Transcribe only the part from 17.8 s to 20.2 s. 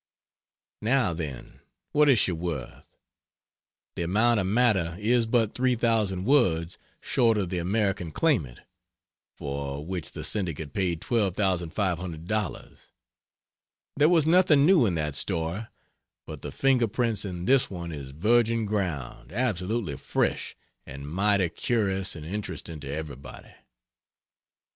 is virgin ground absolutely